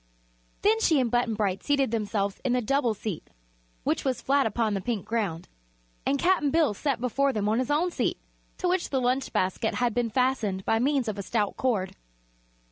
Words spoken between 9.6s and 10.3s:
had been